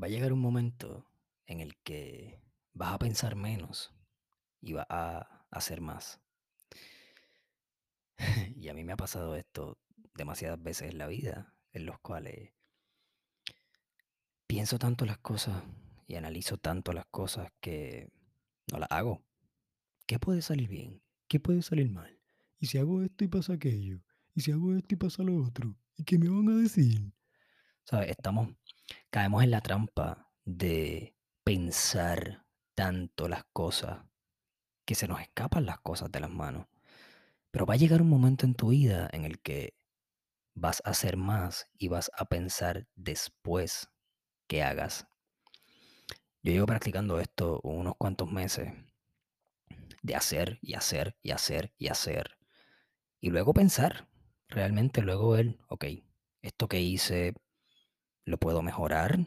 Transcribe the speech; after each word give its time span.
Va 0.00 0.06
a 0.06 0.10
llegar 0.10 0.32
un 0.32 0.40
momento 0.40 1.06
en 1.46 1.60
el 1.60 1.76
que 1.76 2.40
vas 2.72 2.92
a 2.92 2.98
pensar 2.98 3.36
menos 3.36 3.94
y 4.60 4.72
vas 4.72 4.86
a 4.88 5.46
hacer 5.50 5.80
más. 5.80 6.20
y 8.56 8.68
a 8.68 8.74
mí 8.74 8.84
me 8.84 8.92
ha 8.92 8.96
pasado 8.96 9.36
esto 9.36 9.78
demasiadas 10.14 10.62
veces 10.62 10.90
en 10.90 10.98
la 10.98 11.06
vida, 11.06 11.54
en 11.72 11.86
los 11.86 11.98
cuales 12.00 12.52
pienso 14.46 14.78
tanto 14.78 15.04
las 15.06 15.18
cosas 15.18 15.62
y 16.06 16.16
analizo 16.16 16.56
tanto 16.58 16.92
las 16.92 17.06
cosas 17.06 17.50
que 17.60 18.10
no 18.70 18.78
las 18.78 18.90
hago. 18.90 19.24
¿Qué 20.06 20.18
puede 20.18 20.42
salir 20.42 20.68
bien? 20.68 21.02
¿Qué 21.28 21.40
puede 21.40 21.62
salir 21.62 21.90
mal? 21.90 22.20
¿Y 22.58 22.66
si 22.66 22.78
hago 22.78 23.02
esto 23.02 23.24
y 23.24 23.28
pasa 23.28 23.54
aquello? 23.54 24.00
¿Y 24.34 24.42
si 24.42 24.52
hago 24.52 24.74
esto 24.74 24.94
y 24.94 24.98
pasa 24.98 25.22
lo 25.22 25.42
otro? 25.42 25.76
¿Y 25.96 26.04
qué 26.04 26.18
me 26.18 26.28
van 26.28 26.48
a 26.48 26.56
decir? 26.56 27.12
¿Sabes? 27.84 28.10
Estamos, 28.10 28.54
caemos 29.14 29.44
en 29.44 29.52
la 29.52 29.60
trampa 29.60 30.28
de 30.44 31.14
pensar 31.44 32.44
tanto 32.74 33.28
las 33.28 33.44
cosas 33.52 34.04
que 34.84 34.96
se 34.96 35.06
nos 35.06 35.20
escapan 35.20 35.66
las 35.66 35.78
cosas 35.78 36.10
de 36.10 36.18
las 36.18 36.30
manos. 36.30 36.66
Pero 37.52 37.64
va 37.64 37.74
a 37.74 37.76
llegar 37.76 38.02
un 38.02 38.08
momento 38.08 38.44
en 38.44 38.56
tu 38.56 38.70
vida 38.70 39.08
en 39.12 39.24
el 39.24 39.40
que 39.40 39.76
vas 40.56 40.82
a 40.84 40.90
hacer 40.90 41.16
más 41.16 41.68
y 41.78 41.86
vas 41.86 42.10
a 42.18 42.24
pensar 42.24 42.88
después 42.96 43.88
que 44.48 44.64
hagas. 44.64 45.06
Yo 46.42 46.50
llevo 46.50 46.66
practicando 46.66 47.20
esto 47.20 47.60
unos 47.62 47.94
cuantos 47.96 48.32
meses 48.32 48.72
de 50.02 50.16
hacer 50.16 50.58
y 50.60 50.74
hacer 50.74 51.16
y 51.22 51.30
hacer 51.30 51.72
y 51.78 51.86
hacer. 51.86 52.36
Y 53.20 53.30
luego 53.30 53.54
pensar, 53.54 54.08
realmente 54.48 55.02
luego 55.02 55.30
ver, 55.30 55.56
ok, 55.68 55.84
esto 56.42 56.66
que 56.66 56.80
hice 56.80 57.34
lo 58.24 58.38
puedo 58.38 58.62
mejorar, 58.62 59.18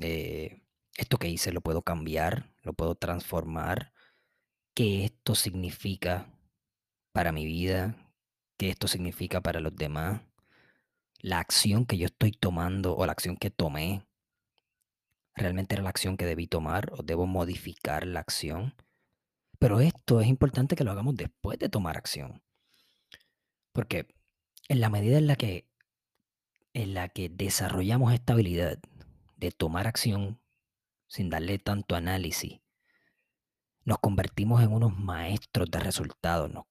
eh, 0.00 0.62
esto 0.96 1.18
que 1.18 1.28
hice 1.28 1.52
lo 1.52 1.60
puedo 1.60 1.82
cambiar, 1.82 2.54
lo 2.62 2.72
puedo 2.74 2.94
transformar, 2.94 3.92
qué 4.74 5.04
esto 5.04 5.34
significa 5.34 6.32
para 7.12 7.32
mi 7.32 7.44
vida, 7.44 8.12
qué 8.58 8.70
esto 8.70 8.88
significa 8.88 9.40
para 9.40 9.60
los 9.60 9.74
demás, 9.74 10.22
la 11.20 11.38
acción 11.38 11.86
que 11.86 11.98
yo 11.98 12.06
estoy 12.06 12.32
tomando 12.32 12.96
o 12.96 13.06
la 13.06 13.12
acción 13.12 13.36
que 13.36 13.50
tomé, 13.50 14.06
realmente 15.34 15.74
era 15.74 15.82
la 15.82 15.90
acción 15.90 16.16
que 16.16 16.26
debí 16.26 16.46
tomar 16.46 16.92
o 16.92 17.02
debo 17.02 17.26
modificar 17.26 18.06
la 18.06 18.20
acción. 18.20 18.74
Pero 19.58 19.80
esto 19.80 20.20
es 20.20 20.26
importante 20.26 20.74
que 20.74 20.84
lo 20.84 20.90
hagamos 20.90 21.14
después 21.16 21.58
de 21.58 21.68
tomar 21.68 21.96
acción. 21.96 22.42
Porque 23.72 24.06
en 24.68 24.80
la 24.80 24.90
medida 24.90 25.18
en 25.18 25.26
la 25.28 25.36
que, 25.36 25.68
en 26.74 26.94
la 26.94 27.08
que 27.08 27.28
desarrollamos 27.28 28.12
esta 28.12 28.32
habilidad 28.32 28.78
de 29.36 29.50
tomar 29.50 29.86
acción 29.86 30.40
sin 31.06 31.28
darle 31.28 31.58
tanto 31.58 31.94
análisis, 31.94 32.60
nos 33.84 33.98
convertimos 33.98 34.62
en 34.62 34.72
unos 34.72 34.96
maestros 34.96 35.70
de 35.70 35.80
resultados, 35.80 36.50
nos, 36.50 36.64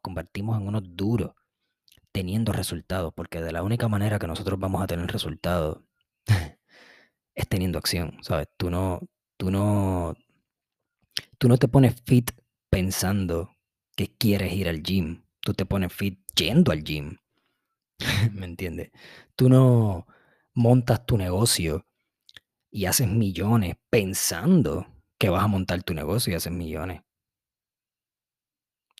convertimos 0.00 0.60
en 0.60 0.66
unos 0.66 0.82
duros 0.96 1.32
teniendo 2.12 2.52
resultados, 2.52 3.12
porque 3.14 3.40
de 3.40 3.52
la 3.52 3.62
única 3.62 3.88
manera 3.88 4.18
que 4.18 4.26
nosotros 4.26 4.58
vamos 4.58 4.82
a 4.82 4.86
tener 4.86 5.06
resultados 5.10 5.80
es 7.34 7.48
teniendo 7.48 7.78
acción, 7.78 8.18
¿sabes? 8.22 8.48
Tú 8.56 8.70
no, 8.70 9.00
tú 9.36 9.50
no, 9.50 10.14
tú 11.38 11.48
no 11.48 11.56
te 11.58 11.68
pones 11.68 12.02
fit 12.04 12.32
pensando 12.70 13.56
que 13.96 14.08
quieres 14.08 14.52
ir 14.52 14.68
al 14.68 14.82
gym, 14.82 15.22
tú 15.40 15.54
te 15.54 15.64
pones 15.64 15.92
fit 15.92 16.20
yendo 16.34 16.72
al 16.72 16.82
gym, 16.82 17.18
¿me 18.32 18.46
entiendes? 18.46 18.90
Tú 19.36 19.48
no 19.48 20.06
montas 20.54 21.06
tu 21.06 21.16
negocio 21.16 21.86
y 22.70 22.86
haces 22.86 23.08
millones 23.08 23.76
pensando 23.90 24.86
que 25.18 25.30
vas 25.30 25.44
a 25.44 25.48
montar 25.48 25.82
tu 25.82 25.94
negocio 25.94 26.32
y 26.32 26.36
haces 26.36 26.52
millones. 26.52 27.02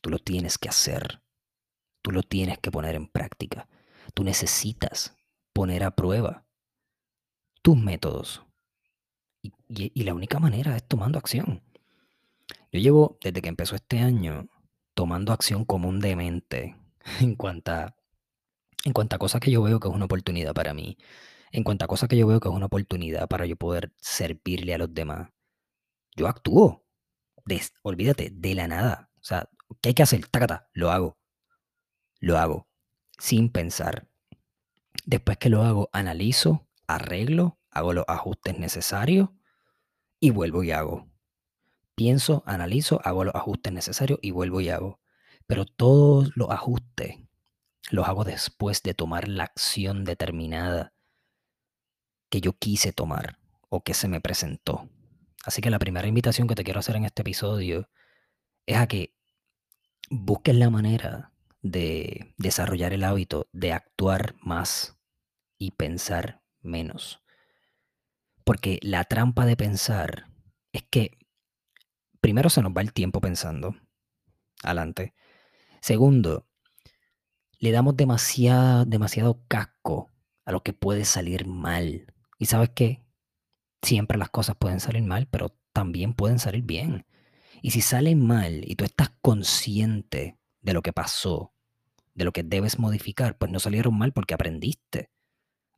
Tú 0.00 0.10
lo 0.10 0.18
tienes 0.18 0.58
que 0.58 0.68
hacer. 0.68 1.22
Tú 2.02 2.12
lo 2.12 2.22
tienes 2.22 2.58
que 2.58 2.70
poner 2.70 2.94
en 2.94 3.08
práctica. 3.08 3.68
Tú 4.14 4.24
necesitas 4.24 5.16
poner 5.52 5.84
a 5.84 5.90
prueba 5.90 6.46
tus 7.62 7.76
métodos. 7.76 8.44
Y, 9.68 10.02
la 10.02 10.14
única 10.14 10.38
manera 10.38 10.76
es 10.76 10.86
tomando 10.86 11.18
acción. 11.18 11.62
Yo 12.72 12.80
llevo, 12.80 13.18
desde 13.22 13.42
que 13.42 13.48
empezó 13.48 13.76
este 13.76 13.98
año, 13.98 14.48
tomando 14.94 15.32
acción 15.32 15.64
como 15.64 15.88
un 15.88 16.00
demente 16.00 16.76
en 17.20 17.34
cuanto 17.34 17.72
a, 17.72 17.97
en 18.84 18.92
cuanto 18.92 19.16
a 19.16 19.18
cosas 19.18 19.40
que 19.40 19.50
yo 19.50 19.62
veo 19.62 19.80
que 19.80 19.88
es 19.88 19.94
una 19.94 20.04
oportunidad 20.06 20.54
para 20.54 20.74
mí, 20.74 20.98
en 21.52 21.64
cuanto 21.64 21.84
a 21.84 21.88
cosas 21.88 22.08
que 22.08 22.16
yo 22.16 22.26
veo 22.26 22.40
que 22.40 22.48
es 22.48 22.54
una 22.54 22.66
oportunidad 22.66 23.28
para 23.28 23.46
yo 23.46 23.56
poder 23.56 23.92
servirle 23.98 24.74
a 24.74 24.78
los 24.78 24.92
demás. 24.92 25.30
Yo 26.16 26.28
actúo. 26.28 26.84
olvídate, 27.82 28.30
de 28.32 28.54
la 28.54 28.68
nada. 28.68 29.10
O 29.16 29.24
sea, 29.24 29.48
¿qué 29.80 29.90
hay 29.90 29.94
que 29.94 30.02
hacer? 30.02 30.26
Tácata, 30.28 30.68
lo 30.72 30.90
hago. 30.90 31.18
Lo 32.20 32.38
hago. 32.38 32.68
Sin 33.18 33.50
pensar. 33.50 34.08
Después 35.06 35.38
que 35.38 35.48
lo 35.48 35.62
hago, 35.62 35.88
analizo, 35.92 36.68
arreglo, 36.86 37.58
hago 37.70 37.92
los 37.92 38.04
ajustes 38.08 38.58
necesarios 38.58 39.30
y 40.20 40.30
vuelvo 40.30 40.62
y 40.62 40.72
hago. 40.72 41.08
Pienso, 41.94 42.42
analizo, 42.46 43.00
hago 43.04 43.24
los 43.24 43.34
ajustes 43.34 43.72
necesarios 43.72 44.18
y 44.22 44.30
vuelvo 44.30 44.60
y 44.60 44.68
hago. 44.68 45.00
Pero 45.46 45.64
todos 45.64 46.36
los 46.36 46.50
ajustes 46.50 47.27
los 47.91 48.06
hago 48.09 48.25
después 48.25 48.82
de 48.82 48.94
tomar 48.94 49.28
la 49.28 49.44
acción 49.44 50.04
determinada 50.04 50.93
que 52.31 52.41
yo 52.41 52.53
quise 52.53 52.93
tomar 52.93 53.38
o 53.69 53.82
que 53.82 53.94
se 53.94 54.09
me 54.09 54.21
presentó. 54.21 54.88
Así 55.44 55.62
que 55.62 55.71
la 55.71 55.78
primera 55.78 56.09
invitación 56.09 56.49
que 56.49 56.54
te 56.54 56.65
quiero 56.65 56.81
hacer 56.81 56.97
en 56.97 57.04
este 57.04 57.22
episodio 57.22 57.88
es 58.66 58.76
a 58.76 58.87
que 58.87 59.15
busques 60.10 60.54
la 60.54 60.71
manera 60.71 61.32
de 61.62 62.34
desarrollar 62.37 62.93
el 62.93 63.04
hábito 63.04 63.49
de 63.53 63.72
actuar 63.72 64.34
más 64.41 64.99
y 65.59 65.72
pensar 65.72 66.43
menos. 66.60 67.22
Porque 68.44 68.78
la 68.82 69.05
trampa 69.05 69.44
de 69.47 69.56
pensar 69.56 70.26
es 70.72 70.82
que 70.82 71.19
primero 72.20 72.50
se 72.50 72.62
nos 72.62 72.72
va 72.72 72.82
el 72.82 72.93
tiempo 72.93 73.20
pensando. 73.20 73.75
Adelante. 74.62 75.15
Segundo, 75.81 76.47
le 77.58 77.72
damos 77.72 77.96
demasiado, 77.96 78.84
demasiado 78.84 79.42
casco 79.48 80.10
a 80.44 80.52
lo 80.52 80.62
que 80.62 80.72
puede 80.72 81.04
salir 81.04 81.46
mal. 81.46 82.12
¿Y 82.38 82.46
sabes 82.46 82.70
qué? 82.70 83.04
Siempre 83.82 84.19
las 84.19 84.30
cosas 84.30 84.56
pueden 84.56 84.80
salir 84.80 85.02
mal, 85.02 85.28
pero 85.28 85.56
también 85.72 86.14
pueden 86.14 86.38
salir 86.38 86.62
bien. 86.62 87.06
Y 87.62 87.72
si 87.72 87.80
salen 87.80 88.24
mal 88.24 88.62
y 88.64 88.76
tú 88.76 88.84
estás 88.84 89.10
consciente 89.20 90.38
de 90.60 90.72
lo 90.72 90.82
que 90.82 90.92
pasó, 90.92 91.52
de 92.14 92.24
lo 92.24 92.32
que 92.32 92.42
debes 92.42 92.78
modificar, 92.78 93.36
pues 93.38 93.50
no 93.50 93.60
salieron 93.60 93.96
mal 93.96 94.12
porque 94.12 94.34
aprendiste. 94.34 95.10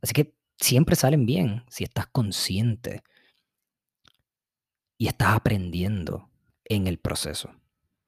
Así 0.01 0.13
que 0.13 0.35
siempre 0.59 0.95
salen 0.95 1.25
bien 1.25 1.63
si 1.69 1.83
estás 1.83 2.07
consciente 2.07 3.03
y 4.97 5.07
estás 5.07 5.35
aprendiendo 5.35 6.29
en 6.65 6.87
el 6.87 6.99
proceso. 6.99 7.51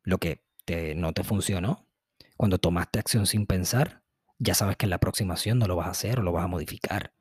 Lo 0.03 0.19
que 0.19 0.44
no 0.95 1.13
te 1.13 1.23
funcionó, 1.23 1.88
cuando 2.43 2.57
tomaste 2.57 2.99
acción 2.99 3.25
sin 3.25 3.45
pensar, 3.45 4.03
ya 4.37 4.53
sabes 4.53 4.75
que 4.75 4.85
en 4.85 4.89
la 4.89 4.97
aproximación 4.97 5.59
no 5.59 5.65
lo 5.65 5.77
vas 5.77 5.87
a 5.87 5.91
hacer 5.91 6.19
o 6.19 6.23
lo 6.23 6.33
vas 6.33 6.43
a 6.43 6.49
modificar. 6.49 7.13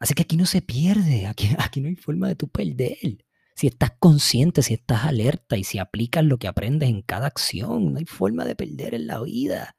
Así 0.00 0.14
que 0.14 0.22
aquí 0.22 0.38
no 0.38 0.46
se 0.46 0.62
pierde, 0.62 1.26
aquí, 1.26 1.50
aquí 1.58 1.82
no 1.82 1.88
hay 1.88 1.96
forma 1.96 2.28
de 2.28 2.34
tu 2.34 2.48
perder. 2.48 3.26
Si 3.54 3.66
estás 3.66 3.92
consciente, 3.98 4.62
si 4.62 4.72
estás 4.72 5.04
alerta 5.04 5.58
y 5.58 5.64
si 5.64 5.78
aplicas 5.78 6.24
lo 6.24 6.38
que 6.38 6.48
aprendes 6.48 6.88
en 6.88 7.02
cada 7.02 7.26
acción, 7.26 7.92
no 7.92 7.98
hay 7.98 8.06
forma 8.06 8.46
de 8.46 8.56
perder 8.56 8.94
en 8.94 9.06
la 9.06 9.20
vida. 9.20 9.76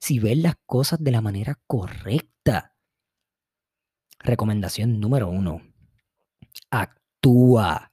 Si 0.00 0.18
ves 0.18 0.38
las 0.38 0.54
cosas 0.64 1.04
de 1.04 1.10
la 1.10 1.20
manera 1.20 1.60
correcta, 1.66 2.74
Recomendación 4.20 4.98
número 4.98 5.28
uno. 5.28 5.60
Actúa. 6.70 7.90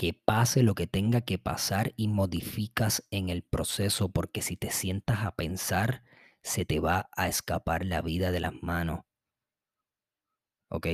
Que 0.00 0.14
pase 0.14 0.62
lo 0.62 0.74
que 0.74 0.86
tenga 0.86 1.20
que 1.20 1.36
pasar 1.36 1.92
y 1.94 2.08
modificas 2.08 3.06
en 3.10 3.28
el 3.28 3.42
proceso 3.42 4.10
porque 4.10 4.40
si 4.40 4.56
te 4.56 4.70
sientas 4.70 5.26
a 5.26 5.36
pensar, 5.36 6.04
se 6.42 6.64
te 6.64 6.80
va 6.80 7.10
a 7.14 7.28
escapar 7.28 7.84
la 7.84 8.00
vida 8.00 8.30
de 8.30 8.40
las 8.40 8.54
manos. 8.62 9.00
¿Ok? 10.70 10.86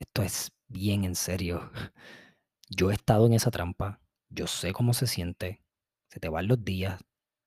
Esto 0.00 0.22
es 0.24 0.50
bien 0.66 1.04
en 1.04 1.14
serio. 1.14 1.70
Yo 2.68 2.90
he 2.90 2.94
estado 2.94 3.24
en 3.24 3.34
esa 3.34 3.52
trampa. 3.52 4.00
Yo 4.30 4.48
sé 4.48 4.72
cómo 4.72 4.94
se 4.94 5.06
siente. 5.06 5.62
Se 6.10 6.18
te 6.18 6.28
van 6.28 6.48
los 6.48 6.64
días, 6.64 7.00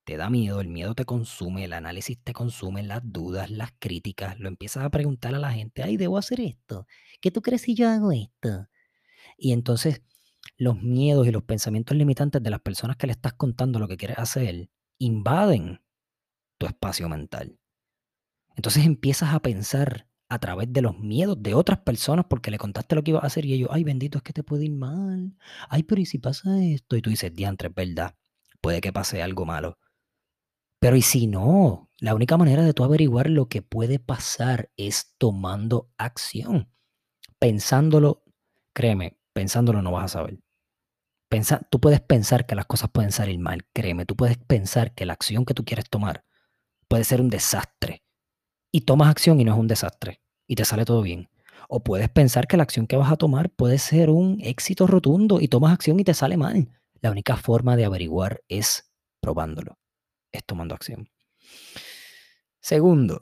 te 0.06 0.16
da 0.16 0.30
miedo, 0.30 0.62
el 0.62 0.70
miedo 0.70 0.96
te 0.96 1.04
consume, 1.04 1.66
el 1.66 1.74
análisis 1.74 2.18
te 2.24 2.32
consume, 2.32 2.82
las 2.82 3.02
dudas, 3.04 3.52
las 3.52 3.74
críticas, 3.78 4.40
lo 4.40 4.48
empiezas 4.48 4.86
a 4.86 4.90
preguntar 4.90 5.36
a 5.36 5.40
la 5.40 5.52
gente, 5.52 5.84
ay, 5.84 5.98
debo 5.98 6.18
hacer 6.18 6.40
esto, 6.40 6.88
¿qué 7.20 7.30
tú 7.30 7.42
crees 7.42 7.64
si 7.64 7.76
yo 7.76 7.90
hago 7.90 8.14
esto? 8.14 8.70
Y 9.38 9.54
entonces 9.54 10.02
los 10.58 10.82
miedos 10.82 11.28
y 11.28 11.32
los 11.32 11.44
pensamientos 11.44 11.98
limitantes 11.98 12.42
de 12.42 12.50
las 12.50 12.62
personas 12.62 12.98
que 12.98 13.08
le 13.08 13.14
estás 13.14 13.34
contando 13.34 13.80
lo 13.80 13.88
que 13.88 13.98
quieres 13.98 14.18
hacer 14.18 14.70
invaden 14.98 15.82
tu 16.58 16.68
espacio 16.68 17.10
mental. 17.10 17.60
Entonces 18.56 18.86
empiezas 18.86 19.34
a 19.34 19.40
pensar 19.40 20.08
a 20.30 20.40
través 20.40 20.72
de 20.72 20.82
los 20.82 20.98
miedos 21.00 21.42
de 21.42 21.54
otras 21.54 21.80
personas 21.80 22.26
porque 22.30 22.52
le 22.52 22.58
contaste 22.58 22.96
lo 22.96 23.04
que 23.04 23.12
ibas 23.12 23.24
a 23.24 23.28
hacer 23.28 23.46
y 23.46 23.54
ellos, 23.54 23.70
ay, 23.72 23.84
bendito, 23.84 24.18
es 24.18 24.24
que 24.24 24.34
te 24.34 24.44
puede 24.44 24.66
ir 24.66 24.72
mal. 24.72 25.36
Ay, 25.68 25.84
pero 25.84 26.02
¿y 26.02 26.06
si 26.06 26.20
pasa 26.20 26.64
esto? 26.64 26.96
Y 26.96 27.02
tú 27.02 27.10
dices, 27.10 27.34
diantre, 27.34 27.70
es 27.70 27.76
verdad, 27.76 28.16
puede 28.62 28.80
que 28.80 28.94
pase 28.94 29.22
algo 29.22 29.46
malo. 29.46 29.78
Pero 30.80 30.96
¿y 30.96 31.02
si 31.02 31.28
no? 31.28 31.90
La 32.00 32.16
única 32.16 32.38
manera 32.38 32.64
de 32.64 32.74
tú 32.74 32.84
averiguar 32.84 33.30
lo 33.30 33.50
que 33.50 33.62
puede 33.62 34.00
pasar 34.00 34.72
es 34.78 35.16
tomando 35.18 35.92
acción. 35.98 36.72
Pensándolo, 37.38 38.24
créeme, 38.74 39.18
pensándolo 39.34 39.82
no 39.82 39.92
vas 39.92 40.06
a 40.06 40.20
saber. 40.20 40.40
Pensa, 41.30 41.62
tú 41.70 41.80
puedes 41.80 42.02
pensar 42.02 42.46
que 42.46 42.56
las 42.56 42.66
cosas 42.66 42.90
pueden 42.92 43.12
salir 43.12 43.40
mal, 43.40 43.66
créeme, 43.74 44.06
tú 44.06 44.16
puedes 44.16 44.38
pensar 44.38 44.94
que 44.94 45.06
la 45.06 45.14
acción 45.14 45.46
que 45.46 45.54
tú 45.54 45.64
quieres 45.64 45.90
tomar 45.90 46.26
puede 46.88 47.06
ser 47.06 47.22
un 47.22 47.30
desastre 47.30 48.04
y 48.72 48.82
tomas 48.82 49.10
acción 49.10 49.40
y 49.40 49.46
no 49.46 49.54
es 49.54 49.60
un 49.60 49.68
desastre 49.68 50.22
y 50.46 50.56
te 50.56 50.66
sale 50.66 50.84
todo 50.84 51.02
bien. 51.02 51.30
O 51.70 51.84
puedes 51.84 52.10
pensar 52.10 52.48
que 52.48 52.58
la 52.58 52.64
acción 52.64 52.86
que 52.86 52.98
vas 52.98 53.12
a 53.12 53.16
tomar 53.16 53.50
puede 53.50 53.78
ser 53.78 54.10
un 54.10 54.40
éxito 54.42 54.88
rotundo 54.88 55.40
y 55.40 55.48
tomas 55.48 55.72
acción 55.72 56.00
y 56.00 56.04
te 56.04 56.14
sale 56.14 56.36
mal. 56.36 56.68
La 57.00 57.12
única 57.12 57.38
forma 57.38 57.78
de 57.78 57.86
averiguar 57.86 58.44
es 58.50 58.92
probándolo, 59.22 59.78
es 60.34 60.44
tomando 60.44 60.76
acción. 60.76 61.10
Segundo, 62.60 63.22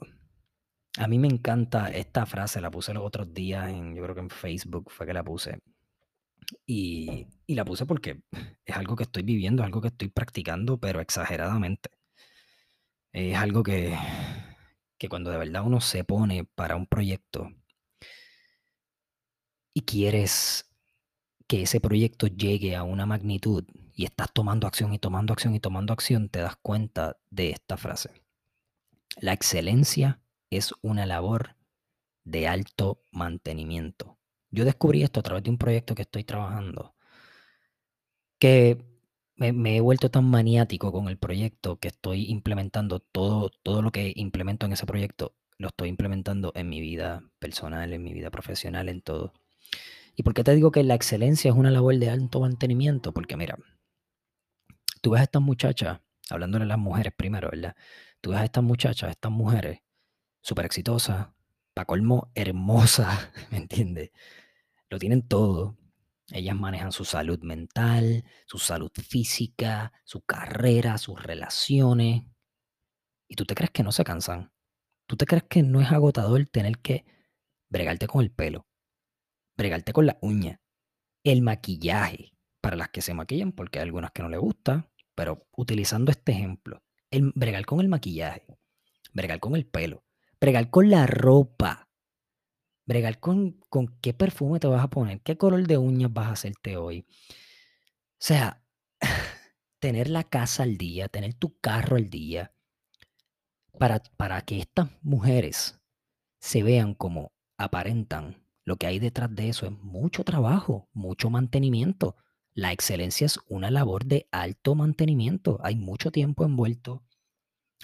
a 0.98 1.06
mí 1.06 1.18
me 1.18 1.28
encanta 1.28 1.90
esta 1.90 2.26
frase, 2.26 2.60
la 2.60 2.70
puse 2.70 2.92
los 2.92 3.04
otros 3.04 3.32
días 3.32 3.70
en, 3.70 3.94
yo 3.94 4.02
creo 4.02 4.14
que 4.14 4.20
en 4.20 4.30
Facebook 4.30 4.90
fue 4.90 5.06
que 5.06 5.14
la 5.14 5.22
puse. 5.22 5.60
Y, 6.66 7.26
la 7.48 7.64
puse 7.64 7.86
porque 7.86 8.22
es 8.64 8.76
algo 8.76 8.96
que 8.96 9.04
estoy 9.04 9.22
viviendo, 9.22 9.62
es 9.62 9.66
algo 9.66 9.80
que 9.80 9.88
estoy 9.88 10.08
practicando, 10.08 10.78
pero 10.78 11.00
exageradamente. 11.00 11.90
Es 13.12 13.36
algo 13.36 13.62
que 13.62 13.96
que 15.00 15.08
cuando 15.08 15.30
de 15.30 15.38
verdad 15.38 15.62
uno 15.64 15.80
se 15.80 16.04
pone 16.04 16.44
para 16.44 16.76
un 16.76 16.86
proyecto 16.86 17.50
y 19.72 19.80
quieres 19.80 20.70
que 21.48 21.62
ese 21.62 21.80
proyecto 21.80 22.26
llegue 22.26 22.76
a 22.76 22.82
una 22.82 23.06
magnitud 23.06 23.64
y 23.94 24.04
estás 24.04 24.30
tomando 24.30 24.66
acción 24.66 24.92
y 24.92 24.98
tomando 24.98 25.32
acción 25.32 25.54
y 25.54 25.60
tomando 25.60 25.94
acción, 25.94 26.28
te 26.28 26.40
das 26.40 26.56
cuenta 26.56 27.18
de 27.30 27.48
esta 27.48 27.78
frase. 27.78 28.10
La 29.16 29.32
excelencia 29.32 30.20
es 30.50 30.74
una 30.82 31.06
labor 31.06 31.56
de 32.24 32.46
alto 32.46 33.00
mantenimiento. 33.10 34.19
Yo 34.50 34.64
descubrí 34.64 35.02
esto 35.02 35.20
a 35.20 35.22
través 35.22 35.44
de 35.44 35.50
un 35.50 35.58
proyecto 35.58 35.94
que 35.94 36.02
estoy 36.02 36.24
trabajando, 36.24 36.94
que 38.38 38.84
me, 39.36 39.76
he 39.76 39.80
vuelto 39.80 40.10
tan 40.10 40.24
maniático 40.24 40.92
con 40.92 41.08
el 41.08 41.18
proyecto 41.18 41.78
que 41.78 41.88
estoy 41.88 42.30
implementando 42.30 43.00
todo, 43.00 43.50
todo 43.62 43.82
lo 43.82 43.90
que 43.92 44.12
implemento 44.16 44.66
en 44.66 44.72
ese 44.72 44.86
proyecto, 44.86 45.34
lo 45.58 45.68
estoy 45.68 45.88
implementando 45.88 46.52
en 46.54 46.68
mi 46.68 46.80
vida 46.80 47.22
personal, 47.38 47.92
en 47.92 48.02
mi 48.02 48.12
vida 48.12 48.30
profesional, 48.30 48.88
en 48.88 49.02
todo. 49.02 49.32
¿Y 50.16 50.22
por 50.22 50.34
qué 50.34 50.44
te 50.44 50.54
digo 50.54 50.72
que 50.72 50.82
la 50.84 50.94
excelencia 50.94 51.50
es 51.50 51.56
una 51.56 51.70
labor 51.70 51.96
de 51.98 52.10
alto 52.10 52.40
mantenimiento? 52.40 53.12
Porque 53.12 53.36
mira, 53.36 53.56
tú 55.00 55.10
ves 55.10 55.20
a 55.20 55.24
estas 55.24 55.42
muchachas, 55.42 56.00
hablándole 56.28 56.64
a 56.64 56.68
las 56.68 56.78
mujeres 56.78 57.12
primero, 57.16 57.48
¿verdad? 57.50 57.76
Tú 58.20 58.30
ves 58.30 58.40
a 58.40 58.44
estas 58.44 58.64
muchachas, 58.64 59.10
estas 59.10 59.32
mujeres, 59.32 59.80
súper 60.42 60.66
exitosas, 60.66 61.28
colmo, 61.84 62.30
hermosas, 62.34 63.30
¿me 63.50 63.58
entiendes? 63.58 64.10
Lo 64.88 64.98
tienen 64.98 65.26
todo, 65.26 65.78
ellas 66.32 66.56
manejan 66.56 66.92
su 66.92 67.04
salud 67.04 67.40
mental, 67.42 68.24
su 68.46 68.58
salud 68.58 68.90
física, 68.92 69.92
su 70.04 70.22
carrera, 70.22 70.98
sus 70.98 71.20
relaciones. 71.22 72.24
¿Y 73.28 73.34
tú 73.36 73.44
te 73.44 73.54
crees 73.54 73.70
que 73.70 73.82
no 73.82 73.92
se 73.92 74.04
cansan? 74.04 74.52
¿Tú 75.06 75.16
te 75.16 75.26
crees 75.26 75.44
que 75.44 75.62
no 75.62 75.80
es 75.80 75.90
agotador 75.90 76.46
tener 76.46 76.78
que 76.78 77.04
bregarte 77.68 78.06
con 78.06 78.22
el 78.22 78.30
pelo, 78.30 78.66
bregarte 79.56 79.92
con 79.92 80.06
la 80.06 80.18
uña, 80.20 80.60
el 81.24 81.42
maquillaje, 81.42 82.32
para 82.60 82.76
las 82.76 82.90
que 82.90 83.02
se 83.02 83.14
maquillan, 83.14 83.52
porque 83.52 83.78
hay 83.78 83.84
algunas 83.84 84.12
que 84.12 84.22
no 84.22 84.28
les 84.28 84.40
gusta, 84.40 84.90
pero 85.14 85.46
utilizando 85.56 86.10
este 86.10 86.32
ejemplo, 86.32 86.82
el 87.10 87.32
bregar 87.34 87.64
con 87.66 87.80
el 87.80 87.88
maquillaje, 87.88 88.46
bregar 89.12 89.40
con 89.40 89.56
el 89.56 89.66
pelo, 89.66 90.04
bregar 90.40 90.70
con 90.70 90.90
la 90.90 91.06
ropa, 91.06 91.88
bregar 92.86 93.20
con, 93.20 93.60
con 93.68 93.98
qué 94.00 94.14
perfume 94.14 94.60
te 94.60 94.66
vas 94.66 94.82
a 94.82 94.90
poner, 94.90 95.20
qué 95.22 95.36
color 95.36 95.66
de 95.66 95.78
uñas 95.78 96.12
vas 96.12 96.28
a 96.28 96.32
hacerte 96.32 96.76
hoy. 96.76 97.06
O 97.08 98.22
sea, 98.22 98.64
tener 99.80 100.08
la 100.08 100.24
casa 100.24 100.62
al 100.62 100.76
día, 100.76 101.08
tener 101.08 101.34
tu 101.34 101.58
carro 101.58 101.96
al 101.96 102.10
día, 102.10 102.54
para, 103.78 104.02
para 104.16 104.42
que 104.42 104.58
estas 104.58 104.90
mujeres 105.02 105.80
se 106.40 106.62
vean 106.62 106.94
como 106.94 107.32
aparentan, 107.56 108.44
lo 108.64 108.76
que 108.76 108.86
hay 108.86 108.98
detrás 108.98 109.34
de 109.34 109.48
eso 109.48 109.66
es 109.66 109.72
mucho 109.72 110.22
trabajo, 110.24 110.88
mucho 110.92 111.30
mantenimiento. 111.30 112.16
La 112.52 112.72
excelencia 112.72 113.24
es 113.26 113.38
una 113.48 113.70
labor 113.70 114.04
de 114.04 114.28
alto 114.32 114.74
mantenimiento. 114.74 115.58
Hay 115.62 115.76
mucho 115.76 116.10
tiempo 116.10 116.44
envuelto, 116.44 117.02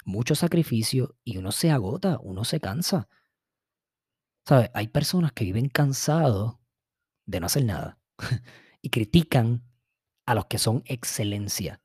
mucho 0.04 0.34
sacrificio 0.34 1.16
y 1.24 1.38
uno 1.38 1.52
se 1.52 1.70
agota, 1.70 2.18
uno 2.22 2.44
se 2.44 2.60
cansa. 2.60 3.08
¿Sabes? 4.46 4.70
Hay 4.74 4.88
personas 4.88 5.32
que 5.32 5.44
viven 5.44 5.68
cansados 5.68 6.58
de 7.26 7.40
no 7.40 7.46
hacer 7.46 7.64
nada 7.64 7.98
y 8.82 8.90
critican 8.90 9.64
a 10.26 10.34
los 10.34 10.46
que 10.46 10.58
son 10.58 10.82
excelencia. 10.86 11.82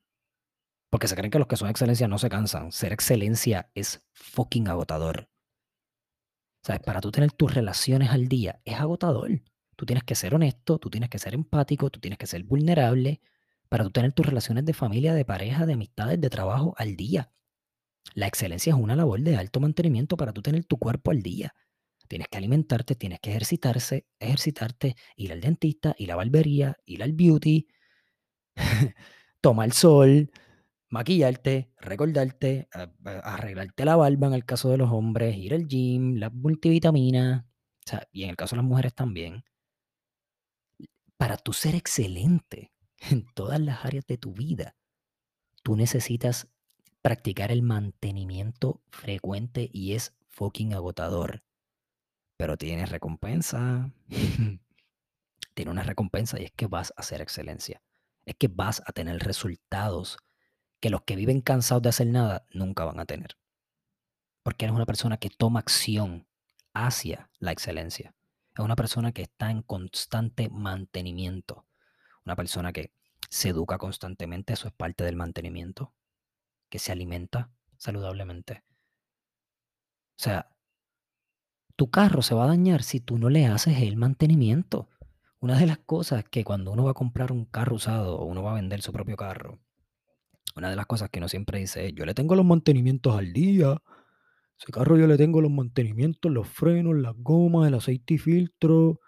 Porque 0.89 1.07
se 1.07 1.15
creen 1.15 1.31
que 1.31 1.39
los 1.39 1.47
que 1.47 1.57
son 1.57 1.69
excelencia 1.69 2.07
no 2.07 2.17
se 2.17 2.29
cansan. 2.29 2.71
Ser 2.71 2.91
excelencia 2.91 3.71
es 3.73 4.05
fucking 4.13 4.67
agotador. 4.67 5.29
¿Sabes? 6.63 6.81
Para 6.81 7.01
tú 7.01 7.11
tener 7.11 7.31
tus 7.31 7.53
relaciones 7.53 8.09
al 8.09 8.27
día 8.27 8.61
es 8.65 8.79
agotador. 8.79 9.41
Tú 9.75 9.85
tienes 9.85 10.03
que 10.03 10.15
ser 10.15 10.35
honesto, 10.35 10.77
tú 10.77 10.89
tienes 10.89 11.09
que 11.09 11.17
ser 11.17 11.33
empático, 11.33 11.89
tú 11.89 11.99
tienes 11.99 12.19
que 12.19 12.27
ser 12.27 12.43
vulnerable 12.43 13.21
para 13.69 13.83
tú 13.85 13.91
tener 13.91 14.13
tus 14.13 14.25
relaciones 14.25 14.65
de 14.65 14.73
familia, 14.73 15.13
de 15.13 15.25
pareja, 15.25 15.65
de 15.65 15.73
amistades, 15.73 16.19
de 16.19 16.29
trabajo 16.29 16.75
al 16.77 16.95
día. 16.97 17.31
La 18.13 18.27
excelencia 18.27 18.73
es 18.73 18.79
una 18.79 18.95
labor 18.95 19.21
de 19.21 19.37
alto 19.37 19.59
mantenimiento 19.59 20.17
para 20.17 20.33
tú 20.33 20.41
tener 20.41 20.65
tu 20.65 20.77
cuerpo 20.77 21.11
al 21.11 21.21
día. 21.21 21.53
Tienes 22.07 22.27
que 22.27 22.37
alimentarte, 22.37 22.95
tienes 22.95 23.19
que 23.21 23.29
ejercitarse, 23.29 24.05
ejercitarte, 24.19 24.95
ir 25.15 25.31
al 25.31 25.39
dentista, 25.39 25.95
ir 25.97 26.11
a 26.11 26.13
la 26.13 26.17
barbería, 26.17 26.77
ir 26.85 27.03
al 27.03 27.13
beauty, 27.13 27.67
tomar 29.41 29.71
sol, 29.71 30.29
maquillarte, 30.89 31.71
recordarte, 31.77 32.67
arreglarte 33.03 33.85
la 33.85 33.95
barba 33.95 34.27
en 34.27 34.33
el 34.33 34.45
caso 34.45 34.69
de 34.69 34.77
los 34.77 34.91
hombres, 34.91 35.37
ir 35.37 35.53
al 35.53 35.67
gym, 35.67 36.15
las 36.17 36.33
multivitaminas, 36.33 37.45
y 38.11 38.23
en 38.23 38.31
el 38.31 38.35
caso 38.35 38.55
de 38.55 38.61
las 38.61 38.69
mujeres 38.69 38.93
también. 38.93 39.43
Para 41.17 41.37
tú 41.37 41.53
ser 41.53 41.75
excelente 41.75 42.73
en 43.09 43.25
todas 43.33 43.59
las 43.61 43.85
áreas 43.85 44.05
de 44.05 44.17
tu 44.17 44.33
vida, 44.33 44.75
tú 45.63 45.77
necesitas 45.77 46.50
practicar 47.01 47.51
el 47.51 47.61
mantenimiento 47.61 48.81
frecuente 48.89 49.69
y 49.71 49.93
es 49.93 50.13
fucking 50.29 50.73
agotador 50.73 51.43
pero 52.41 52.57
tiene 52.57 52.87
recompensa. 52.87 53.91
tiene 55.53 55.71
una 55.71 55.83
recompensa 55.83 56.41
y 56.41 56.45
es 56.45 56.51
que 56.51 56.65
vas 56.65 56.91
a 56.97 57.01
hacer 57.01 57.21
excelencia. 57.21 57.83
Es 58.25 58.33
que 58.33 58.47
vas 58.47 58.81
a 58.87 58.93
tener 58.93 59.19
resultados 59.19 60.17
que 60.79 60.89
los 60.89 61.03
que 61.03 61.15
viven 61.15 61.41
cansados 61.41 61.83
de 61.83 61.89
hacer 61.89 62.07
nada 62.07 62.47
nunca 62.51 62.83
van 62.83 62.99
a 62.99 63.05
tener. 63.05 63.37
Porque 64.41 64.65
eres 64.65 64.75
una 64.75 64.87
persona 64.87 65.17
que 65.17 65.29
toma 65.29 65.59
acción 65.59 66.25
hacia 66.73 67.29
la 67.37 67.51
excelencia. 67.51 68.15
Es 68.55 68.65
una 68.65 68.75
persona 68.75 69.11
que 69.11 69.21
está 69.21 69.51
en 69.51 69.61
constante 69.61 70.49
mantenimiento. 70.49 71.67
Una 72.25 72.35
persona 72.35 72.73
que 72.73 72.91
se 73.29 73.49
educa 73.49 73.77
constantemente, 73.77 74.53
eso 74.53 74.67
es 74.67 74.73
parte 74.73 75.03
del 75.03 75.15
mantenimiento. 75.15 75.93
Que 76.71 76.79
se 76.79 76.91
alimenta 76.91 77.51
saludablemente. 77.77 78.63
O 80.17 80.23
sea, 80.23 80.49
tu 81.75 81.91
carro 81.91 82.21
se 82.23 82.33
va 82.33 82.45
a 82.45 82.47
dañar 82.47 82.81
si 82.81 82.99
tú 82.99 83.19
no 83.19 83.29
le 83.29 83.45
haces 83.45 83.81
el 83.81 83.97
mantenimiento. 83.97 84.89
Una 85.39 85.59
de 85.59 85.65
las 85.67 85.79
cosas 85.79 86.23
que 86.23 86.43
cuando 86.43 86.71
uno 86.71 86.85
va 86.85 86.91
a 86.91 86.95
comprar 86.95 87.31
un 87.31 87.45
carro 87.45 87.75
usado 87.75 88.17
o 88.17 88.25
uno 88.25 88.41
va 88.41 88.51
a 88.51 88.55
vender 88.55 88.81
su 88.81 88.93
propio 88.93 89.17
carro, 89.17 89.59
una 90.55 90.69
de 90.69 90.75
las 90.75 90.85
cosas 90.85 91.09
que 91.09 91.19
uno 91.19 91.27
siempre 91.27 91.59
dice 91.59 91.87
es, 91.87 91.93
yo 91.93 92.05
le 92.05 92.13
tengo 92.13 92.35
los 92.35 92.45
mantenimientos 92.45 93.17
al 93.17 93.33
día. 93.33 93.81
Ese 94.59 94.71
carro 94.71 94.97
yo 94.97 95.07
le 95.07 95.17
tengo 95.17 95.41
los 95.41 95.51
mantenimientos, 95.51 96.31
los 96.31 96.47
frenos, 96.47 96.95
las 96.95 97.15
gomas, 97.17 97.67
el 97.67 97.73
aceite 97.73 98.13
y 98.15 98.17
filtro. 98.17 98.99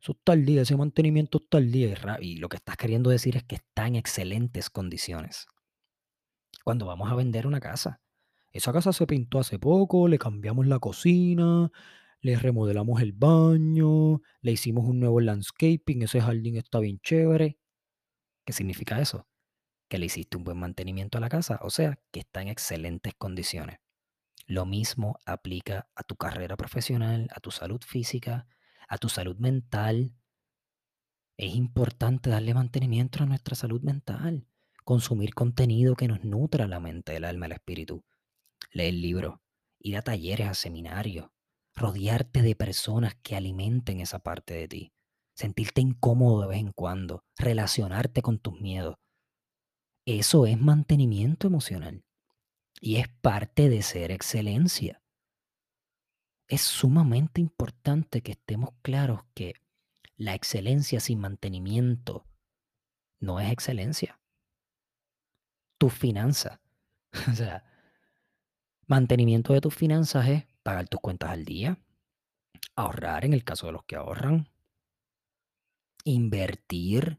Eso 0.00 0.12
está 0.12 0.32
al 0.32 0.44
día, 0.44 0.62
ese 0.62 0.76
mantenimiento 0.76 1.38
está 1.42 1.58
al 1.58 1.72
día. 1.72 1.96
Y 2.20 2.36
lo 2.38 2.48
que 2.48 2.56
estás 2.56 2.76
queriendo 2.76 3.10
decir 3.10 3.36
es 3.36 3.44
que 3.44 3.56
está 3.56 3.86
en 3.86 3.96
excelentes 3.96 4.70
condiciones. 4.70 5.46
Cuando 6.64 6.86
vamos 6.86 7.10
a 7.10 7.14
vender 7.14 7.46
una 7.46 7.60
casa, 7.60 8.00
esa 8.52 8.72
casa 8.72 8.92
se 8.92 9.06
pintó 9.06 9.38
hace 9.38 9.58
poco, 9.58 10.08
le 10.08 10.18
cambiamos 10.18 10.66
la 10.66 10.78
cocina, 10.78 11.70
le 12.20 12.36
remodelamos 12.36 13.00
el 13.00 13.12
baño, 13.12 14.20
le 14.42 14.52
hicimos 14.52 14.84
un 14.86 15.00
nuevo 15.00 15.20
landscaping, 15.20 16.02
ese 16.02 16.20
jardín 16.20 16.56
está 16.56 16.78
bien 16.78 17.00
chévere. 17.00 17.58
¿Qué 18.44 18.52
significa 18.52 19.00
eso? 19.00 19.26
Que 19.88 19.98
le 19.98 20.06
hiciste 20.06 20.36
un 20.36 20.44
buen 20.44 20.58
mantenimiento 20.58 21.18
a 21.18 21.20
la 21.20 21.28
casa, 21.28 21.58
o 21.62 21.70
sea, 21.70 21.98
que 22.12 22.20
está 22.20 22.42
en 22.42 22.48
excelentes 22.48 23.14
condiciones. 23.14 23.78
Lo 24.46 24.66
mismo 24.66 25.18
aplica 25.26 25.88
a 25.94 26.02
tu 26.02 26.16
carrera 26.16 26.56
profesional, 26.56 27.28
a 27.34 27.40
tu 27.40 27.50
salud 27.50 27.80
física, 27.86 28.46
a 28.88 28.98
tu 28.98 29.08
salud 29.08 29.36
mental. 29.38 30.14
Es 31.36 31.54
importante 31.54 32.30
darle 32.30 32.54
mantenimiento 32.54 33.22
a 33.22 33.26
nuestra 33.26 33.56
salud 33.56 33.82
mental, 33.82 34.46
consumir 34.84 35.34
contenido 35.34 35.96
que 35.96 36.08
nos 36.08 36.24
nutra 36.24 36.66
la 36.66 36.80
mente, 36.80 37.16
el 37.16 37.24
alma, 37.24 37.46
el 37.46 37.52
espíritu. 37.52 38.04
Leer 38.72 38.94
libros, 38.94 39.40
ir 39.78 39.96
a 39.96 40.02
talleres, 40.02 40.48
a 40.48 40.54
seminarios, 40.54 41.30
rodearte 41.74 42.42
de 42.42 42.54
personas 42.54 43.14
que 43.22 43.36
alimenten 43.36 44.00
esa 44.00 44.20
parte 44.20 44.54
de 44.54 44.68
ti, 44.68 44.92
sentirte 45.34 45.80
incómodo 45.80 46.42
de 46.42 46.48
vez 46.48 46.58
en 46.58 46.72
cuando, 46.72 47.24
relacionarte 47.36 48.22
con 48.22 48.38
tus 48.38 48.60
miedos. 48.60 48.96
Eso 50.04 50.46
es 50.46 50.60
mantenimiento 50.60 51.46
emocional 51.46 52.04
y 52.80 52.96
es 52.96 53.08
parte 53.08 53.68
de 53.68 53.82
ser 53.82 54.10
excelencia. 54.10 55.02
Es 56.48 56.62
sumamente 56.62 57.40
importante 57.40 58.20
que 58.20 58.32
estemos 58.32 58.70
claros 58.82 59.22
que 59.34 59.54
la 60.16 60.34
excelencia 60.34 61.00
sin 61.00 61.20
mantenimiento 61.20 62.26
no 63.20 63.40
es 63.40 63.50
excelencia. 63.50 64.20
Tus 65.82 65.94
finanzas. 65.94 66.60
o 67.32 67.34
sea, 67.34 67.64
mantenimiento 68.86 69.52
de 69.52 69.60
tus 69.60 69.74
finanzas 69.74 70.28
es 70.28 70.44
pagar 70.62 70.86
tus 70.86 71.00
cuentas 71.00 71.30
al 71.30 71.44
día, 71.44 71.76
ahorrar 72.76 73.24
en 73.24 73.32
el 73.32 73.42
caso 73.42 73.66
de 73.66 73.72
los 73.72 73.82
que 73.82 73.96
ahorran, 73.96 74.48
invertir, 76.04 77.18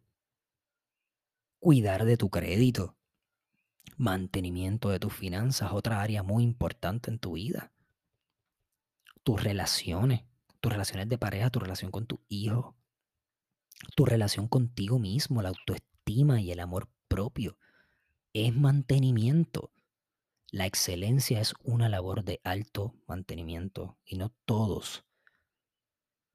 cuidar 1.60 2.05
de 2.05 2.15
tu 2.15 2.29
crédito, 2.29 2.96
mantenimiento 3.98 4.91
de 4.91 5.00
tus 5.00 5.13
finanzas, 5.13 5.74
otra 5.74 6.01
área 6.01 6.24
muy 6.24 6.46
importante 6.46 7.12
en 7.12 7.20
tu 7.20 7.34
vida. 7.34 7.74
Tus 9.24 9.43
relaciones, 9.43 10.24
tus 10.62 10.72
relaciones 10.72 11.10
de 11.10 11.17
pareja, 11.17 11.50
tu 11.50 11.60
relación 11.60 11.91
con 11.91 12.05
tu 12.05 12.22
hijo, 12.29 12.77
tu 13.98 14.05
relación 14.05 14.48
contigo 14.48 15.00
mismo, 15.00 15.41
la 15.41 15.50
autoestima 15.50 16.39
y 16.39 16.53
el 16.53 16.62
amor 16.62 16.88
propio. 17.10 17.58
Es 18.34 18.56
mantenimiento. 18.56 19.72
La 20.50 20.66
excelencia 20.66 21.40
es 21.40 21.54
una 21.63 21.88
labor 21.88 22.24
de 22.24 22.42
alto 22.44 22.96
mantenimiento 23.08 24.00
y 24.06 24.18
no 24.18 24.34
todos 24.46 25.06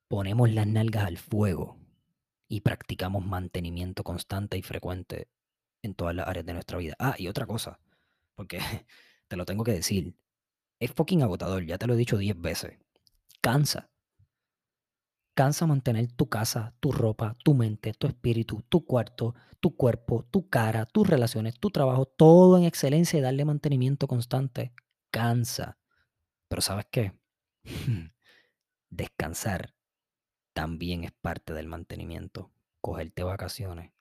ponemos 0.09 0.51
las 0.51 0.67
nalgas 0.67 1.07
al 1.07 1.19
fuego 1.19 1.77
y 2.49 2.61
practicamos 2.61 3.27
mantenimiento 3.27 4.05
constante 4.05 4.57
y 4.57 4.63
frecuente 4.63 5.29
en 5.83 5.95
todas 5.95 6.15
las 6.15 6.29
áreas 6.29 6.47
de 6.47 6.55
nuestra 6.55 6.79
vida. 6.79 6.95
Ah, 7.01 7.17
y 7.19 7.27
otra 7.27 7.47
cosa, 7.47 7.81
porque 8.37 8.59
te 9.29 9.37
lo 9.37 9.45
tengo 9.45 9.65
que 9.65 9.73
decir, 9.73 10.15
es 10.81 10.93
fucking 10.93 11.23
agotador, 11.23 11.67
ya 11.67 11.79
te 11.79 11.89
lo 11.89 11.95
he 11.95 11.97
dicho 11.97 12.17
10 12.17 12.41
veces. 12.41 12.79
Cansa. 13.41 13.91
Cansa 15.39 15.69
mantener 15.69 16.11
tu 16.11 16.29
casa, 16.29 16.75
tu 16.81 16.91
ropa, 16.91 17.37
tu 17.45 17.55
mente, 17.55 17.93
tu 17.93 18.09
espíritu, 18.09 18.65
tu 18.69 18.85
cuarto, 18.85 19.37
tu 19.61 19.77
cuerpo, 19.77 20.25
tu 20.25 20.49
cara, 20.49 20.85
tus 20.85 21.07
relaciones, 21.07 21.61
tu 21.61 21.71
trabajo, 21.71 22.07
todo 22.07 22.59
en 22.59 22.65
excelencia 22.65 23.21
y 23.21 23.23
darle 23.23 23.45
mantenimiento 23.45 24.09
constante. 24.09 24.73
Cansa. 25.13 25.79
Pero 26.49 26.61
¿sabes 26.61 26.87
qué? 26.91 27.13
Descansar 28.91 29.77
también 30.55 31.05
es 31.05 31.13
parte 31.13 31.55
del 31.55 31.69
mantenimiento. 31.69 32.51
Cogerte 32.81 33.23
vacaciones 33.23 33.93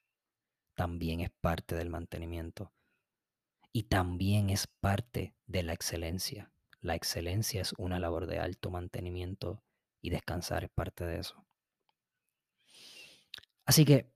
también 0.74 1.22
es 1.22 1.30
parte 1.30 1.76
del 1.76 1.92
mantenimiento. 1.92 2.74
Y 3.72 3.84
también 3.84 4.50
es 4.50 4.66
parte 4.66 5.36
de 5.46 5.62
la 5.62 5.74
excelencia. 5.74 6.52
La 6.82 6.96
excelencia 6.96 7.62
es 7.62 7.74
una 7.78 8.00
labor 8.00 8.26
de 8.26 8.40
alto 8.40 8.72
mantenimiento 8.72 9.62
y 10.08 10.10
descansar 10.10 10.64
es 10.64 10.70
parte 10.70 11.06
de 11.06 11.20
eso. 11.20 11.46
Así 13.66 13.84
que 13.86 14.10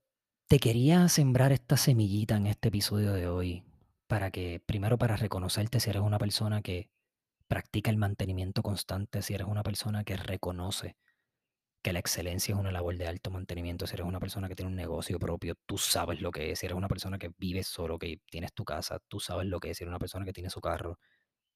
te 0.47 0.59
quería 0.59 1.07
sembrar 1.09 1.51
esta 1.51 1.77
semillita 1.77 2.37
en 2.37 2.47
este 2.47 2.69
episodio 2.69 3.13
de 3.13 3.27
hoy 3.27 3.63
para 4.07 4.31
que, 4.31 4.61
primero, 4.65 4.97
para 4.97 5.17
reconocerte 5.17 5.79
si 5.79 5.89
eres 5.89 6.01
una 6.01 6.17
persona 6.17 6.61
que 6.61 6.89
practica 7.47 7.91
el 7.91 7.97
mantenimiento 7.97 8.63
constante, 8.63 9.21
si 9.21 9.33
eres 9.33 9.47
una 9.47 9.63
persona 9.63 10.05
que 10.05 10.15
reconoce 10.15 10.95
que 11.83 11.93
la 11.93 11.99
excelencia 11.99 12.53
es 12.53 12.59
una 12.59 12.71
labor 12.71 12.97
de 12.97 13.07
alto 13.07 13.31
mantenimiento. 13.31 13.87
Si 13.87 13.95
eres 13.95 14.05
una 14.05 14.19
persona 14.19 14.47
que 14.47 14.55
tiene 14.55 14.69
un 14.69 14.75
negocio 14.75 15.19
propio, 15.19 15.55
tú 15.65 15.77
sabes 15.77 16.21
lo 16.21 16.31
que 16.31 16.51
es. 16.51 16.59
Si 16.59 16.67
eres 16.67 16.77
una 16.77 16.87
persona 16.87 17.17
que 17.17 17.31
vive 17.37 17.63
solo, 17.63 17.99
que 17.99 18.21
tienes 18.29 18.53
tu 18.53 18.63
casa, 18.63 18.99
tú 19.07 19.19
sabes 19.19 19.47
lo 19.47 19.59
que 19.59 19.71
es. 19.71 19.77
Si 19.77 19.83
eres 19.83 19.89
una 19.89 19.99
persona 19.99 20.25
que 20.25 20.33
tiene 20.33 20.49
su 20.49 20.61
carro, 20.61 20.99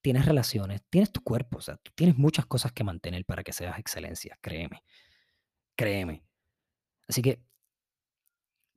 tienes 0.06 0.24
relaciones, 0.24 0.82
tienes 0.88 1.10
tu 1.10 1.20
cuerpo. 1.20 1.58
O 1.58 1.60
sea, 1.60 1.80
tienes 1.96 2.16
muchas 2.16 2.46
cosas 2.46 2.70
que 2.70 2.84
mantener 2.84 3.24
para 3.24 3.42
que 3.42 3.52
seas 3.52 3.76
excelencia. 3.76 4.38
Créeme. 4.40 4.84
Créeme. 5.74 6.22
Así 7.08 7.22
que 7.22 7.42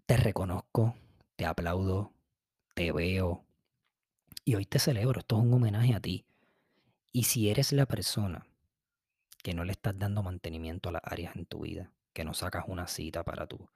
te 0.07 0.17
reconozco, 0.17 0.95
te 1.35 1.45
aplaudo, 1.45 2.15
te 2.73 2.91
veo. 2.91 3.45
Y 4.43 4.55
hoy 4.55 4.65
te 4.65 4.79
celebro. 4.79 5.19
Esto 5.19 5.37
es 5.37 5.43
un 5.43 5.53
homenaje 5.53 5.93
a 5.93 5.99
ti. 5.99 6.25
Y 7.11 7.25
si 7.25 7.51
eres 7.51 7.73
la 7.73 7.85
persona 7.85 8.47
que 9.43 9.53
no 9.53 9.63
le 9.65 9.73
estás 9.73 9.99
dando 9.99 10.23
mantenimiento 10.23 10.89
a 10.89 10.93
las 10.93 11.03
áreas 11.05 11.35
en 11.35 11.45
tu 11.45 11.59
vida, 11.59 11.93
que 12.11 12.25
no 12.25 12.33
sacas 12.33 12.63
una 12.67 12.87
cita 12.87 13.23
para 13.23 13.45
tu 13.45 13.69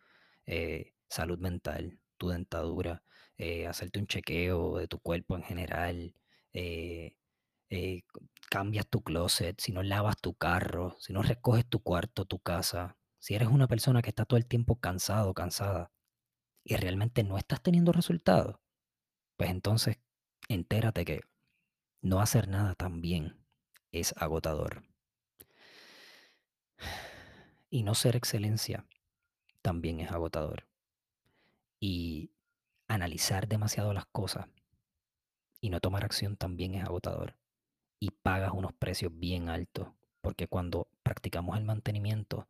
eh, 0.47 0.95
salud 1.07 1.37
mental, 1.37 1.99
tu 2.17 2.29
dentadura, 2.29 3.03
eh, 3.37 3.67
hacerte 3.67 3.99
un 3.99 4.07
chequeo 4.07 4.79
de 4.79 4.87
tu 4.87 4.97
cuerpo 4.97 5.35
en 5.35 5.43
general, 5.43 6.15
eh, 6.51 7.15
cambias 8.49 8.87
tu 8.87 9.01
closet, 9.01 9.59
si 9.59 9.71
no 9.71 9.83
lavas 9.83 10.17
tu 10.21 10.35
carro, 10.35 10.95
si 10.99 11.13
no 11.13 11.21
recoges 11.21 11.65
tu 11.65 11.81
cuarto, 11.81 12.25
tu 12.25 12.39
casa, 12.39 12.97
si 13.19 13.35
eres 13.35 13.47
una 13.47 13.67
persona 13.67 14.01
que 14.01 14.09
está 14.09 14.25
todo 14.25 14.37
el 14.37 14.45
tiempo 14.45 14.79
cansado, 14.79 15.33
cansada, 15.33 15.91
y 16.63 16.75
realmente 16.75 17.23
no 17.23 17.37
estás 17.37 17.61
teniendo 17.61 17.91
resultados, 17.91 18.57
pues 19.37 19.49
entonces 19.49 19.97
entérate 20.49 21.05
que 21.05 21.21
no 22.01 22.21
hacer 22.21 22.47
nada 22.47 22.75
también 22.75 23.37
es 23.91 24.13
agotador. 24.17 24.83
Y 27.69 27.83
no 27.83 27.95
ser 27.95 28.15
excelencia 28.15 28.85
también 29.61 29.99
es 29.99 30.11
agotador. 30.11 30.67
Y 31.79 32.31
analizar 32.87 33.47
demasiado 33.47 33.93
las 33.93 34.05
cosas 34.05 34.47
y 35.59 35.69
no 35.69 35.79
tomar 35.79 36.03
acción 36.03 36.35
también 36.35 36.75
es 36.75 36.83
agotador. 36.83 37.35
Y 38.03 38.11
pagas 38.11 38.51
unos 38.51 38.73
precios 38.73 39.17
bien 39.17 39.47
altos. 39.47 39.87
Porque 40.19 40.49
cuando 40.49 40.89
practicamos 41.03 41.57
el 41.57 41.63
mantenimiento, 41.63 42.49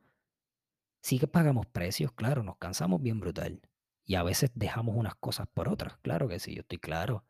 sí 0.99 1.19
que 1.19 1.27
pagamos 1.27 1.67
precios, 1.67 2.11
claro, 2.11 2.41
nos 2.41 2.57
cansamos 2.57 3.03
bien 3.03 3.19
brutal. 3.19 3.61
Y 4.03 4.15
a 4.15 4.23
veces 4.23 4.49
dejamos 4.55 4.95
unas 4.97 5.13
cosas 5.13 5.45
por 5.53 5.69
otras, 5.69 5.95
claro 6.01 6.27
que 6.27 6.39
sí, 6.39 6.55
yo 6.55 6.61
estoy 6.61 6.79
claro. 6.79 7.23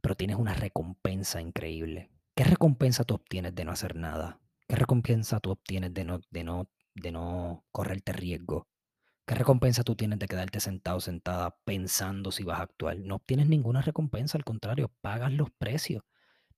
Pero 0.00 0.14
tienes 0.14 0.36
una 0.36 0.54
recompensa 0.54 1.40
increíble. 1.40 2.12
¿Qué 2.36 2.44
recompensa 2.44 3.02
tú 3.02 3.14
obtienes 3.14 3.52
de 3.56 3.64
no 3.64 3.72
hacer 3.72 3.96
nada? 3.96 4.38
¿Qué 4.68 4.76
recompensa 4.76 5.40
tú 5.40 5.50
obtienes 5.50 5.92
de 5.92 6.04
no, 6.04 6.20
de 6.30 6.44
no, 6.44 6.70
de 6.94 7.10
no 7.10 7.64
correrte 7.72 8.12
riesgo? 8.12 8.68
¿Qué 9.26 9.34
recompensa 9.34 9.82
tú 9.82 9.96
tienes 9.96 10.20
de 10.20 10.28
quedarte 10.28 10.60
sentado, 10.60 11.00
sentada, 11.00 11.56
pensando 11.64 12.30
si 12.30 12.44
vas 12.44 12.60
a 12.60 12.62
actuar? 12.62 12.96
No 13.00 13.16
obtienes 13.16 13.48
ninguna 13.48 13.82
recompensa, 13.82 14.38
al 14.38 14.44
contrario, 14.44 14.92
pagas 15.00 15.32
los 15.32 15.50
precios. 15.50 16.04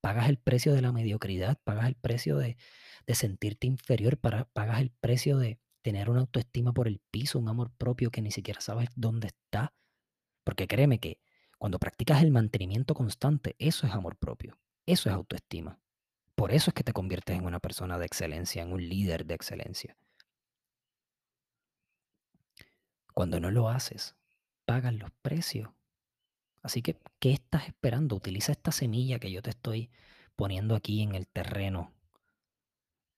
Pagas 0.04 0.28
el 0.28 0.36
precio 0.36 0.74
de 0.74 0.82
la 0.82 0.92
mediocridad, 0.92 1.58
pagas 1.64 1.88
el 1.88 1.94
precio 1.94 2.36
de, 2.36 2.58
sentirte 3.08 3.66
inferior, 3.66 4.18
pagas 4.18 4.82
el 4.82 4.90
precio 4.90 5.38
de 5.38 5.58
tener 5.80 6.10
una 6.10 6.20
autoestima 6.20 6.74
por 6.74 6.88
el 6.88 7.00
piso, 7.10 7.38
un 7.38 7.48
amor 7.48 7.70
propio 7.70 8.10
que 8.10 8.20
ni 8.20 8.30
siquiera 8.30 8.60
sabes 8.60 8.90
dónde 8.96 9.28
está. 9.28 9.72
Porque 10.44 10.68
créeme 10.68 11.00
que 11.00 11.22
cuando 11.56 11.78
practicas 11.78 12.22
el 12.22 12.32
mantenimiento 12.32 12.92
constante, 12.92 13.56
eso 13.58 13.86
es 13.86 13.94
amor 13.94 14.18
propio, 14.18 14.58
eso 14.84 15.08
es 15.08 15.14
autoestima. 15.14 15.80
Por 16.34 16.52
eso 16.52 16.68
es 16.68 16.74
que 16.74 16.84
te 16.84 16.92
conviertes 16.92 17.38
en 17.38 17.46
una 17.46 17.58
persona 17.58 17.98
de 17.98 18.04
excelencia, 18.04 18.62
en 18.62 18.74
un 18.74 18.86
líder 18.86 19.24
de 19.24 19.32
excelencia. 19.32 19.96
Cuando 23.14 23.40
no 23.40 23.50
lo 23.50 23.70
haces, 23.70 24.16
pagan 24.66 24.98
los 24.98 25.12
precios. 25.22 25.70
Así 26.64 26.80
que, 26.80 26.98
¿qué 27.20 27.30
estás 27.30 27.68
esperando? 27.68 28.16
Utiliza 28.16 28.50
esta 28.50 28.72
semilla 28.72 29.18
que 29.18 29.30
yo 29.30 29.42
te 29.42 29.50
estoy 29.50 29.90
poniendo 30.34 30.74
aquí 30.74 31.02
en 31.02 31.14
el 31.14 31.28
terreno 31.28 31.92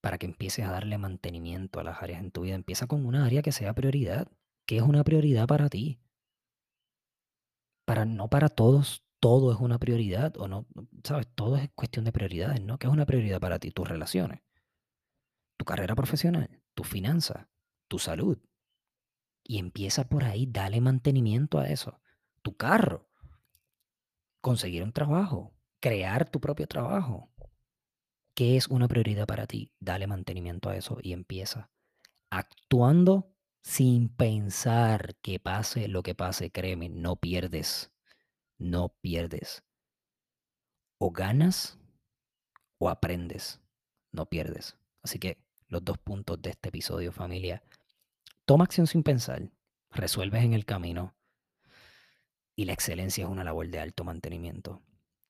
para 0.00 0.18
que 0.18 0.26
empieces 0.26 0.66
a 0.66 0.72
darle 0.72 0.98
mantenimiento 0.98 1.78
a 1.78 1.84
las 1.84 2.02
áreas 2.02 2.20
en 2.20 2.32
tu 2.32 2.42
vida. 2.42 2.56
Empieza 2.56 2.88
con 2.88 3.06
una 3.06 3.24
área 3.24 3.42
que 3.42 3.52
sea 3.52 3.72
prioridad. 3.72 4.28
¿Qué 4.66 4.78
es 4.78 4.82
una 4.82 5.04
prioridad 5.04 5.46
para 5.46 5.68
ti? 5.68 6.00
Para 7.84 8.04
no 8.04 8.28
para 8.28 8.48
todos, 8.48 9.04
todo 9.20 9.52
es 9.52 9.60
una 9.60 9.78
prioridad 9.78 10.36
o 10.38 10.48
no, 10.48 10.66
sabes, 11.04 11.28
todo 11.36 11.56
es 11.56 11.70
cuestión 11.76 12.04
de 12.04 12.10
prioridades, 12.10 12.60
¿no? 12.60 12.78
¿Qué 12.78 12.88
es 12.88 12.92
una 12.92 13.06
prioridad 13.06 13.40
para 13.40 13.60
ti? 13.60 13.70
Tus 13.70 13.88
relaciones, 13.88 14.42
tu 15.56 15.64
carrera 15.64 15.94
profesional, 15.94 16.62
tu 16.74 16.82
finanzas, 16.82 17.46
tu 17.86 18.00
salud. 18.00 18.38
Y 19.44 19.58
empieza 19.58 20.08
por 20.08 20.24
ahí, 20.24 20.46
dale 20.46 20.80
mantenimiento 20.80 21.60
a 21.60 21.68
eso. 21.68 22.00
Tu 22.42 22.56
carro, 22.56 23.05
conseguir 24.46 24.84
un 24.84 24.92
trabajo, 24.92 25.52
crear 25.80 26.30
tu 26.30 26.40
propio 26.40 26.68
trabajo. 26.68 27.32
¿Qué 28.32 28.56
es 28.56 28.68
una 28.68 28.86
prioridad 28.86 29.26
para 29.26 29.48
ti? 29.48 29.72
Dale 29.80 30.06
mantenimiento 30.06 30.70
a 30.70 30.76
eso 30.76 30.98
y 31.02 31.14
empieza. 31.14 31.68
Actuando 32.30 33.34
sin 33.64 34.08
pensar 34.08 35.16
que 35.16 35.40
pase 35.40 35.88
lo 35.88 36.04
que 36.04 36.14
pase, 36.14 36.52
créeme, 36.52 36.88
no 36.88 37.16
pierdes. 37.16 37.90
No 38.56 38.90
pierdes. 39.00 39.64
O 40.98 41.10
ganas 41.10 41.76
o 42.78 42.88
aprendes. 42.88 43.60
No 44.12 44.26
pierdes. 44.26 44.76
Así 45.02 45.18
que 45.18 45.38
los 45.66 45.84
dos 45.84 45.98
puntos 45.98 46.40
de 46.40 46.50
este 46.50 46.68
episodio, 46.68 47.10
familia. 47.10 47.64
Toma 48.44 48.62
acción 48.62 48.86
sin 48.86 49.02
pensar. 49.02 49.50
Resuelves 49.90 50.44
en 50.44 50.52
el 50.52 50.64
camino. 50.64 51.15
Y 52.56 52.64
la 52.64 52.72
excelencia 52.72 53.24
es 53.24 53.30
una 53.30 53.44
labor 53.44 53.68
de 53.68 53.78
alto 53.78 54.02
mantenimiento. 54.02 54.82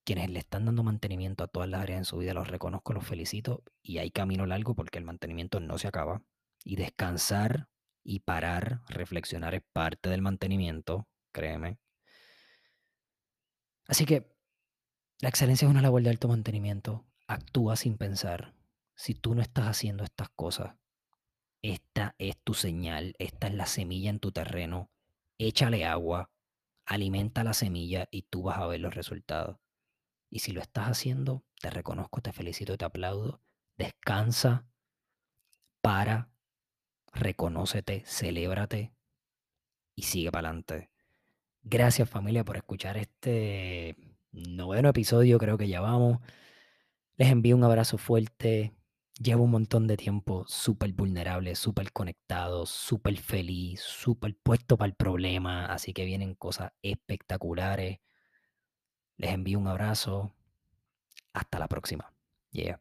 Quienes 0.05 0.31
le 0.31 0.39
están 0.39 0.65
dando 0.65 0.85
mantenimiento 0.85 1.43
a 1.43 1.49
todas 1.49 1.69
las 1.69 1.83
áreas 1.83 1.99
en 1.99 2.05
su 2.05 2.19
vida, 2.19 2.33
los 2.33 2.47
reconozco, 2.47 2.93
los 2.93 3.05
felicito. 3.05 3.65
Y 3.83 3.99
hay 3.99 4.13
camino 4.13 4.47
largo 4.47 4.77
porque 4.77 4.99
el 4.99 5.05
mantenimiento 5.05 5.59
no 5.59 5.77
se 5.77 5.89
acaba. 5.89 6.23
Y 6.65 6.77
descansar 6.77 7.69
y 8.05 8.21
parar, 8.21 8.83
reflexionar 8.89 9.57
es 9.57 9.63
parte 9.73 10.09
del 10.09 10.23
mantenimiento, 10.23 11.09
créeme. 11.33 11.79
Así 13.89 14.07
que 14.07 14.33
la 15.19 15.29
excelencia 15.29 15.67
es 15.67 15.71
una 15.71 15.83
labor 15.83 16.03
de 16.03 16.11
alto 16.11 16.29
mantenimiento. 16.29 17.05
Actúa 17.27 17.75
sin 17.75 17.99
pensar. 17.99 18.55
Si 18.95 19.15
tú 19.15 19.35
no 19.35 19.43
estás 19.43 19.67
haciendo 19.67 20.05
estas 20.05 20.29
cosas, 20.29 20.77
esta 21.63 22.15
es 22.19 22.37
tu 22.45 22.55
señal, 22.55 23.17
esta 23.19 23.49
es 23.49 23.55
la 23.55 23.67
semilla 23.67 24.11
en 24.11 24.21
tu 24.21 24.31
terreno. 24.31 24.91
Échale 25.39 25.85
agua, 25.85 26.31
alimenta 26.87 27.45
la 27.45 27.53
semilla 27.53 28.09
y 28.11 28.23
tú 28.23 28.45
vas 28.45 28.59
a 28.59 28.67
ver 28.67 28.81
los 28.81 28.95
resultados. 28.95 29.59
Y 30.31 30.39
si 30.41 30.53
lo 30.53 30.61
estás 30.61 30.87
haciendo, 30.89 31.45
te 31.61 31.71
reconozco, 31.71 32.21
te 32.21 32.33
felicito, 32.33 32.79
te 32.79 32.85
aplaudo. 32.85 33.43
Descansa, 33.77 34.67
para, 35.81 36.31
reconócete, 37.13 38.03
celébrate 38.07 38.95
y 39.95 40.03
sigue 40.03 40.31
para 40.31 40.49
adelante. 40.49 40.91
Gracias 41.63 42.09
familia 42.09 42.45
por 42.45 42.57
escuchar 42.57 42.97
este 42.97 43.97
noveno 44.31 44.89
episodio, 44.89 45.39
creo 45.39 45.59
que 45.59 45.69
ya 45.69 45.81
vamos. 45.81 46.21
Les 47.17 47.31
envío 47.31 47.57
un 47.57 47.65
abrazo 47.65 47.99
fuerte. 47.99 48.76
Llevo 49.19 49.45
un 49.45 49.51
montón 49.51 49.87
de 49.87 49.97
tiempo 49.97 50.45
súper 50.47 50.93
vulnerable, 50.93 51.55
súper 51.55 51.91
conectado, 51.93 52.67
súper 52.67 53.19
feliz, 53.19 53.81
súper 53.81 54.37
puesto 54.37 54.77
para 54.77 54.89
el 54.89 54.95
problema, 54.95 55.67
así 55.67 55.93
que 55.95 56.05
vienen 56.05 56.35
cosas 56.35 56.73
espectaculares. 56.83 58.01
Les 59.17 59.33
envío 59.33 59.59
un 59.59 59.69
abrazo. 59.69 60.35
Hasta 61.33 61.59
la 61.59 61.69
próxima. 61.69 62.13
Yeah. 62.51 62.81